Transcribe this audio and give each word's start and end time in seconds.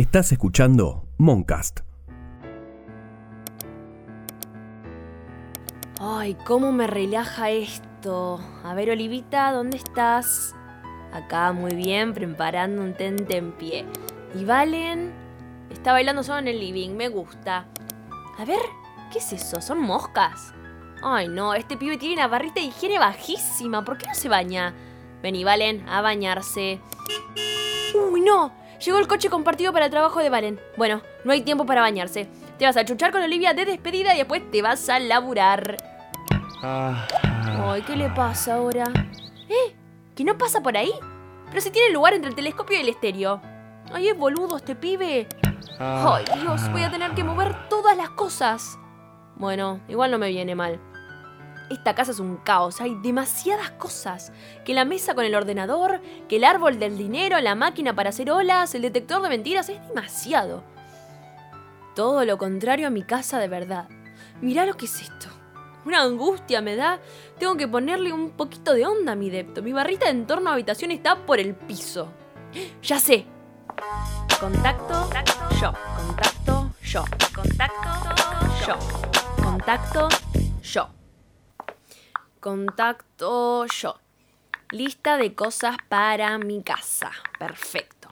Estás 0.00 0.32
escuchando 0.32 1.04
Moncast. 1.18 1.80
Ay, 6.00 6.38
cómo 6.46 6.72
me 6.72 6.86
relaja 6.86 7.50
esto. 7.50 8.40
A 8.64 8.72
ver, 8.72 8.88
Olivita, 8.88 9.52
¿dónde 9.52 9.76
estás? 9.76 10.54
Acá, 11.12 11.52
muy 11.52 11.74
bien, 11.74 12.14
preparando 12.14 12.80
un 12.80 12.94
tente 12.94 13.36
en 13.36 13.52
pie. 13.52 13.84
¿Y 14.34 14.46
Valen? 14.46 15.12
Está 15.68 15.92
bailando 15.92 16.22
solo 16.22 16.38
en 16.38 16.48
el 16.48 16.60
living, 16.60 16.96
me 16.96 17.10
gusta. 17.10 17.66
A 18.38 18.44
ver, 18.46 18.60
¿qué 19.12 19.18
es 19.18 19.34
eso? 19.34 19.60
¿Son 19.60 19.82
moscas? 19.82 20.54
Ay, 21.02 21.28
no, 21.28 21.52
este 21.52 21.76
pibe 21.76 21.98
tiene 21.98 22.14
una 22.14 22.26
barrita 22.26 22.62
de 22.62 22.68
higiene 22.68 22.98
bajísima. 22.98 23.84
¿Por 23.84 23.98
qué 23.98 24.06
no 24.06 24.14
se 24.14 24.30
baña? 24.30 24.72
Vení, 25.22 25.44
Valen, 25.44 25.86
a 25.90 26.00
bañarse. 26.00 26.80
Uy, 27.94 28.22
no. 28.22 28.59
Llegó 28.84 28.98
el 28.98 29.08
coche 29.08 29.28
compartido 29.28 29.72
para 29.74 29.86
el 29.86 29.90
trabajo 29.90 30.20
de 30.20 30.30
Valen. 30.30 30.58
Bueno, 30.78 31.02
no 31.24 31.32
hay 31.32 31.42
tiempo 31.42 31.66
para 31.66 31.82
bañarse. 31.82 32.28
Te 32.58 32.64
vas 32.64 32.78
a 32.78 32.84
chuchar 32.84 33.12
con 33.12 33.22
Olivia 33.22 33.52
de 33.52 33.66
despedida 33.66 34.14
y 34.14 34.18
después 34.18 34.50
te 34.50 34.62
vas 34.62 34.88
a 34.88 34.98
laburar. 34.98 35.76
Ay, 36.62 37.82
¿qué 37.86 37.94
le 37.94 38.08
pasa 38.10 38.54
ahora? 38.54 38.84
¿Eh? 39.48 39.74
¿Que 40.14 40.24
no 40.24 40.38
pasa 40.38 40.62
por 40.62 40.76
ahí? 40.78 40.92
Pero 41.50 41.60
si 41.60 41.70
tiene 41.70 41.92
lugar 41.92 42.14
entre 42.14 42.30
el 42.30 42.36
telescopio 42.36 42.78
y 42.78 42.80
el 42.80 42.88
estéreo. 42.88 43.42
Ay, 43.92 44.08
es 44.08 44.16
boludo 44.16 44.56
este 44.56 44.74
pibe. 44.74 45.28
Ay, 45.78 46.24
Dios, 46.40 46.70
voy 46.72 46.82
a 46.82 46.90
tener 46.90 47.12
que 47.12 47.24
mover 47.24 47.68
todas 47.68 47.96
las 47.96 48.10
cosas. 48.10 48.78
Bueno, 49.36 49.80
igual 49.88 50.10
no 50.10 50.18
me 50.18 50.28
viene 50.28 50.54
mal. 50.54 50.80
Esta 51.70 51.94
casa 51.94 52.10
es 52.10 52.18
un 52.18 52.36
caos, 52.36 52.80
hay 52.80 52.96
demasiadas 52.96 53.70
cosas. 53.70 54.32
Que 54.64 54.74
la 54.74 54.84
mesa 54.84 55.14
con 55.14 55.24
el 55.24 55.36
ordenador, 55.36 56.00
que 56.28 56.36
el 56.36 56.44
árbol 56.44 56.80
del 56.80 56.98
dinero, 56.98 57.40
la 57.40 57.54
máquina 57.54 57.94
para 57.94 58.10
hacer 58.10 58.28
olas, 58.30 58.74
el 58.74 58.82
detector 58.82 59.22
de 59.22 59.28
mentiras, 59.28 59.68
es 59.68 59.80
demasiado. 59.86 60.64
Todo 61.94 62.24
lo 62.24 62.38
contrario 62.38 62.88
a 62.88 62.90
mi 62.90 63.02
casa 63.02 63.38
de 63.38 63.46
verdad. 63.46 63.88
Mirá 64.40 64.66
lo 64.66 64.76
que 64.76 64.86
es 64.86 65.00
esto. 65.00 65.28
Una 65.84 66.02
angustia 66.02 66.60
me 66.60 66.74
da. 66.74 66.98
Tengo 67.38 67.56
que 67.56 67.68
ponerle 67.68 68.12
un 68.12 68.30
poquito 68.30 68.74
de 68.74 68.86
onda 68.86 69.12
a 69.12 69.16
mi 69.16 69.30
depto. 69.30 69.62
Mi 69.62 69.72
barrita 69.72 70.06
de 70.06 70.12
entorno 70.12 70.50
a 70.50 70.54
habitación 70.54 70.90
está 70.90 71.24
por 71.24 71.38
el 71.38 71.54
piso. 71.54 72.08
Ya 72.82 72.98
sé. 72.98 73.26
Contacto, 74.40 75.08
yo. 75.60 75.72
Contacto, 75.96 76.70
yo. 76.82 77.04
Contacto, 77.34 77.96
yo. 78.66 78.76
Contacto, 79.42 80.08
yo. 80.62 80.99
Contacto, 82.40 83.66
yo. 83.66 83.96
Lista 84.70 85.18
de 85.18 85.34
cosas 85.34 85.76
para 85.90 86.38
mi 86.38 86.62
casa. 86.62 87.10
Perfecto. 87.38 88.08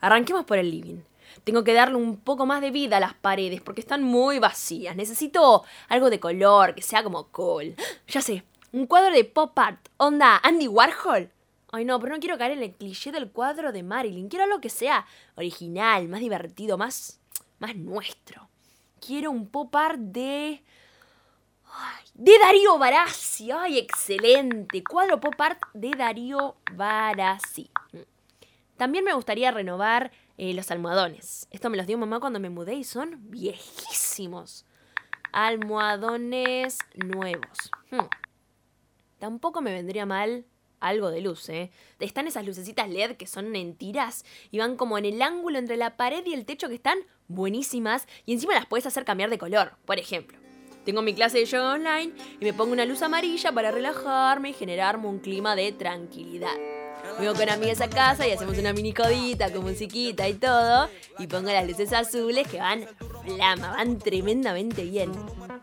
Arranquemos 0.00 0.44
por 0.44 0.58
el 0.58 0.70
living. 0.70 1.00
Tengo 1.42 1.64
que 1.64 1.74
darle 1.74 1.96
un 1.96 2.16
poco 2.16 2.46
más 2.46 2.60
de 2.60 2.70
vida 2.70 2.98
a 2.98 3.00
las 3.00 3.14
paredes 3.14 3.60
porque 3.60 3.80
están 3.80 4.04
muy 4.04 4.38
vacías. 4.38 4.94
Necesito 4.94 5.64
algo 5.88 6.10
de 6.10 6.20
color, 6.20 6.76
que 6.76 6.82
sea 6.82 7.02
como 7.02 7.26
cool. 7.28 7.74
Ya 8.06 8.20
sé, 8.20 8.44
un 8.70 8.86
cuadro 8.86 9.12
de 9.12 9.24
pop 9.24 9.58
art. 9.58 9.88
Onda, 9.96 10.40
Andy 10.44 10.68
Warhol. 10.68 11.32
Ay 11.72 11.84
no, 11.84 11.98
pero 11.98 12.14
no 12.14 12.20
quiero 12.20 12.38
caer 12.38 12.52
en 12.52 12.62
el 12.62 12.72
cliché 12.72 13.10
del 13.10 13.32
cuadro 13.32 13.72
de 13.72 13.82
Marilyn. 13.82 14.28
Quiero 14.28 14.44
algo 14.44 14.60
que 14.60 14.70
sea 14.70 15.04
original, 15.34 16.08
más 16.08 16.20
divertido, 16.20 16.78
más, 16.78 17.18
más 17.58 17.74
nuestro. 17.74 18.48
Quiero 19.04 19.32
un 19.32 19.48
pop 19.48 19.74
art 19.74 19.98
de... 19.98 20.62
De 22.14 22.38
Darío 22.38 22.78
Barassi. 22.78 23.50
Ay, 23.50 23.78
excelente. 23.78 24.82
Cuadro 24.82 25.20
pop 25.20 25.38
art 25.38 25.60
de 25.74 25.90
Darío 25.90 26.56
Barassi. 26.72 27.70
También 28.76 29.04
me 29.04 29.14
gustaría 29.14 29.50
renovar 29.50 30.12
eh, 30.38 30.54
los 30.54 30.70
almohadones. 30.70 31.48
Esto 31.50 31.70
me 31.70 31.76
los 31.76 31.86
dio 31.86 31.98
mamá 31.98 32.20
cuando 32.20 32.40
me 32.40 32.50
mudé 32.50 32.74
y 32.74 32.84
son 32.84 33.30
viejísimos. 33.30 34.64
Almohadones 35.32 36.78
nuevos. 36.94 37.70
Hmm. 37.90 38.08
Tampoco 39.18 39.60
me 39.60 39.72
vendría 39.72 40.06
mal 40.06 40.44
algo 40.80 41.10
de 41.10 41.20
luz, 41.20 41.48
¿eh? 41.48 41.70
Están 42.00 42.26
esas 42.26 42.46
lucecitas 42.46 42.88
LED 42.88 43.16
que 43.16 43.26
son 43.26 43.50
mentiras 43.50 44.24
y 44.50 44.58
van 44.58 44.76
como 44.76 44.98
en 44.98 45.06
el 45.06 45.22
ángulo 45.22 45.58
entre 45.58 45.76
la 45.76 45.96
pared 45.96 46.24
y 46.26 46.34
el 46.34 46.44
techo 46.44 46.68
que 46.68 46.74
están 46.74 46.98
buenísimas 47.28 48.06
y 48.24 48.34
encima 48.34 48.54
las 48.54 48.66
puedes 48.66 48.86
hacer 48.86 49.04
cambiar 49.04 49.30
de 49.30 49.38
color. 49.38 49.76
Por 49.84 49.98
ejemplo, 49.98 50.38
tengo 50.86 51.02
mi 51.02 51.14
clase 51.14 51.38
de 51.38 51.44
yoga 51.44 51.74
online 51.74 52.12
y 52.40 52.44
me 52.44 52.54
pongo 52.54 52.72
una 52.72 52.84
luz 52.84 53.02
amarilla 53.02 53.50
para 53.50 53.72
relajarme 53.72 54.50
y 54.50 54.52
generarme 54.52 55.08
un 55.08 55.18
clima 55.18 55.56
de 55.56 55.72
tranquilidad. 55.72 56.54
Vengo 57.18 57.34
con 57.34 57.48
amigas 57.48 57.80
a 57.80 57.88
casa 57.88 58.26
y 58.26 58.30
hacemos 58.30 58.56
una 58.56 58.72
mini 58.72 58.92
codita 58.92 59.52
con 59.52 59.64
musiquita 59.64 60.28
y 60.28 60.34
todo. 60.34 60.88
Y 61.18 61.26
pongo 61.26 61.50
las 61.50 61.66
luces 61.66 61.92
azules 61.92 62.46
que 62.46 62.58
van 62.58 62.86
flama, 63.24 63.72
van 63.72 63.98
tremendamente 63.98 64.84
bien. 64.84 65.10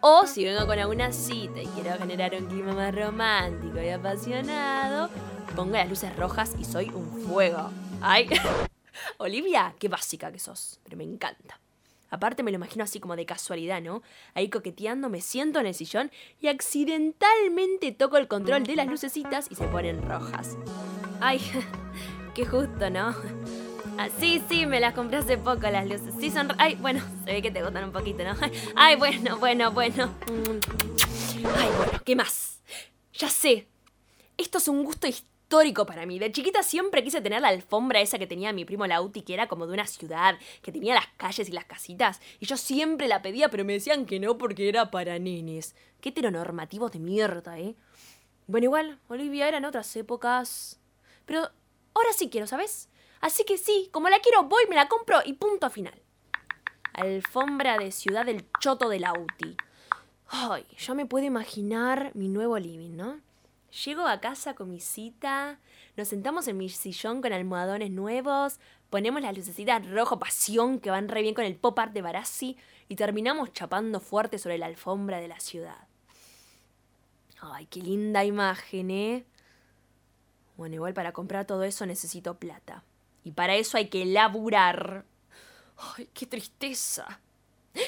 O 0.00 0.26
si 0.26 0.44
vengo 0.44 0.66
con 0.66 0.78
alguna 0.78 1.12
cita 1.12 1.62
y 1.62 1.66
quiero 1.66 1.96
generar 1.98 2.34
un 2.34 2.46
clima 2.46 2.72
más 2.72 2.92
romántico 2.92 3.80
y 3.80 3.90
apasionado, 3.90 5.08
pongo 5.54 5.74
las 5.74 5.88
luces 5.88 6.16
rojas 6.16 6.54
y 6.58 6.64
soy 6.64 6.88
un 6.88 7.22
fuego. 7.28 7.70
¡Ay! 8.00 8.28
Olivia, 9.18 9.74
qué 9.78 9.88
básica 9.88 10.32
que 10.32 10.40
sos, 10.40 10.80
pero 10.82 10.96
me 10.96 11.04
encanta. 11.04 11.60
Aparte 12.12 12.42
me 12.42 12.50
lo 12.50 12.56
imagino 12.56 12.84
así 12.84 13.00
como 13.00 13.16
de 13.16 13.24
casualidad, 13.24 13.80
¿no? 13.80 14.02
Ahí 14.34 14.50
coqueteando, 14.50 15.08
me 15.08 15.22
siento 15.22 15.60
en 15.60 15.66
el 15.66 15.74
sillón 15.74 16.12
y 16.42 16.48
accidentalmente 16.48 17.90
toco 17.90 18.18
el 18.18 18.28
control 18.28 18.64
de 18.64 18.76
las 18.76 18.86
lucecitas 18.86 19.50
y 19.50 19.54
se 19.54 19.66
ponen 19.68 20.02
rojas. 20.06 20.58
Ay, 21.20 21.40
qué 22.34 22.44
justo, 22.44 22.90
¿no? 22.90 23.16
Ah, 23.96 24.10
sí, 24.20 24.42
sí, 24.46 24.66
me 24.66 24.78
las 24.78 24.92
compré 24.92 25.16
hace 25.16 25.38
poco 25.38 25.62
las 25.70 25.88
luces. 25.88 26.12
Sí, 26.20 26.30
son... 26.30 26.48
Ay, 26.58 26.74
bueno, 26.74 27.02
se 27.24 27.32
ve 27.32 27.40
que 27.40 27.50
te 27.50 27.62
gustan 27.62 27.84
un 27.84 27.92
poquito, 27.92 28.24
¿no? 28.24 28.34
Ay, 28.76 28.96
bueno, 28.96 29.38
bueno, 29.38 29.72
bueno. 29.72 30.14
Ay, 30.28 31.70
bueno, 31.78 32.00
¿qué 32.04 32.14
más? 32.14 32.60
Ya 33.14 33.30
sé. 33.30 33.68
Esto 34.36 34.58
es 34.58 34.68
un 34.68 34.84
gusto 34.84 35.06
histórico 35.52 35.84
para 35.84 36.06
mí. 36.06 36.18
De 36.18 36.32
chiquita 36.32 36.62
siempre 36.62 37.04
quise 37.04 37.20
tener 37.20 37.42
la 37.42 37.48
alfombra 37.48 38.00
esa 38.00 38.18
que 38.18 38.26
tenía 38.26 38.54
mi 38.54 38.64
primo 38.64 38.86
Lauti, 38.86 39.20
que 39.20 39.34
era 39.34 39.48
como 39.48 39.66
de 39.66 39.74
una 39.74 39.86
ciudad, 39.86 40.38
que 40.62 40.72
tenía 40.72 40.94
las 40.94 41.08
calles 41.18 41.46
y 41.46 41.52
las 41.52 41.66
casitas. 41.66 42.22
Y 42.40 42.46
yo 42.46 42.56
siempre 42.56 43.06
la 43.06 43.20
pedía, 43.20 43.50
pero 43.50 43.62
me 43.62 43.74
decían 43.74 44.06
que 44.06 44.18
no 44.18 44.38
porque 44.38 44.70
era 44.70 44.90
para 44.90 45.18
nenes. 45.18 45.76
Qué 46.00 46.08
heteronormativos 46.08 46.92
de 46.92 47.00
mierda, 47.00 47.58
¿eh? 47.58 47.74
Bueno, 48.46 48.64
igual, 48.64 48.98
Olivia, 49.08 49.46
eran 49.46 49.66
otras 49.66 49.94
épocas. 49.94 50.80
Pero 51.26 51.40
ahora 51.92 52.12
sí 52.16 52.30
quiero, 52.30 52.46
¿sabes? 52.46 52.88
Así 53.20 53.44
que 53.44 53.58
sí, 53.58 53.90
como 53.92 54.08
la 54.08 54.20
quiero, 54.20 54.44
voy, 54.44 54.64
me 54.70 54.76
la 54.76 54.88
compro 54.88 55.20
y 55.22 55.34
punto 55.34 55.68
final. 55.68 56.00
Alfombra 56.94 57.76
de 57.76 57.92
ciudad 57.92 58.24
del 58.24 58.46
choto 58.58 58.88
de 58.88 59.00
Lauti. 59.00 59.54
Ay, 60.28 60.64
ya 60.78 60.94
me 60.94 61.04
puedo 61.04 61.26
imaginar 61.26 62.10
mi 62.14 62.28
nuevo 62.28 62.58
living, 62.58 62.96
¿no? 62.96 63.20
Llego 63.72 64.06
a 64.06 64.20
casa 64.20 64.54
con 64.54 64.70
mi 64.70 64.80
cita, 64.80 65.58
nos 65.96 66.08
sentamos 66.08 66.46
en 66.46 66.58
mi 66.58 66.68
sillón 66.68 67.22
con 67.22 67.32
almohadones 67.32 67.90
nuevos, 67.90 68.60
ponemos 68.90 69.22
las 69.22 69.34
lucecitas 69.34 69.88
rojo 69.88 70.18
pasión 70.18 70.78
que 70.78 70.90
van 70.90 71.08
re 71.08 71.22
bien 71.22 71.34
con 71.34 71.46
el 71.46 71.56
pop 71.56 71.78
art 71.78 71.94
de 71.94 72.02
Barassi 72.02 72.58
y 72.88 72.96
terminamos 72.96 73.50
chapando 73.54 73.98
fuerte 73.98 74.38
sobre 74.38 74.58
la 74.58 74.66
alfombra 74.66 75.20
de 75.20 75.28
la 75.28 75.40
ciudad. 75.40 75.88
Ay, 77.40 77.64
qué 77.66 77.80
linda 77.80 78.26
imagen, 78.26 78.90
¿eh? 78.90 79.24
Bueno, 80.58 80.74
igual 80.74 80.92
para 80.92 81.12
comprar 81.12 81.46
todo 81.46 81.62
eso 81.64 81.86
necesito 81.86 82.38
plata. 82.38 82.84
Y 83.24 83.32
para 83.32 83.56
eso 83.56 83.78
hay 83.78 83.88
que 83.88 84.04
laburar. 84.04 85.06
¡Ay, 85.96 86.10
qué 86.12 86.26
tristeza! 86.26 87.20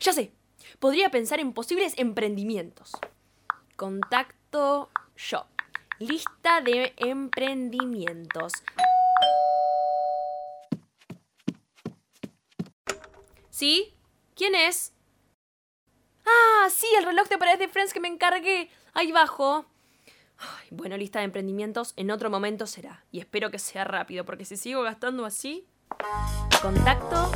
Ya 0.00 0.12
sé, 0.12 0.32
podría 0.80 1.10
pensar 1.12 1.38
en 1.38 1.52
posibles 1.52 1.94
emprendimientos. 1.98 2.92
Contacto 3.76 4.90
yo. 5.16 5.46
Lista 5.98 6.60
de 6.60 6.92
emprendimientos. 6.96 8.52
¿Sí? 13.50 13.96
¿Quién 14.36 14.54
es? 14.54 14.92
Ah, 16.24 16.68
sí, 16.70 16.86
el 16.96 17.04
reloj 17.04 17.28
de 17.28 17.38
pared 17.38 17.58
de 17.58 17.66
Friends 17.66 17.92
que 17.92 17.98
me 17.98 18.06
encargué. 18.06 18.70
Ahí 18.94 19.10
bajo. 19.10 19.66
Ay, 20.38 20.68
bueno, 20.70 20.96
lista 20.96 21.18
de 21.18 21.24
emprendimientos 21.24 21.94
en 21.96 22.12
otro 22.12 22.30
momento 22.30 22.68
será. 22.68 23.04
Y 23.10 23.18
espero 23.18 23.50
que 23.50 23.58
sea 23.58 23.82
rápido, 23.82 24.24
porque 24.24 24.44
si 24.44 24.56
sigo 24.56 24.82
gastando 24.82 25.24
así. 25.24 25.66
Contacto, 26.62 27.32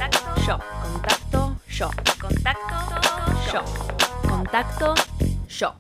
yo. 0.47 0.58
Contacto 0.82 1.56
yo. 1.67 1.91
Contacto 2.20 2.75
yo. 3.53 3.65
Contacto 4.29 4.94
yo. 5.49 5.75